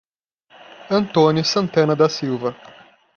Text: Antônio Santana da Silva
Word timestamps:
Antônio 0.89 1.45
Santana 1.45 1.95
da 1.95 2.09
Silva 2.09 2.55